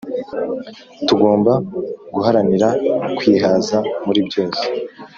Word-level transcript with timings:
tugomba 1.07 1.53
guharanira 2.13 2.69
kwihaza 3.17 3.77
muri 4.05 4.19
byose 4.27 4.63